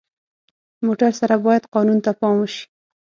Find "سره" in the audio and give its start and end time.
1.19-1.35